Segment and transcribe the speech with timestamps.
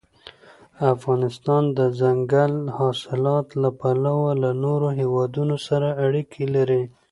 [0.93, 6.83] افغانستان د دځنګل حاصلات له پلوه له نورو هېوادونو سره اړیکې لري.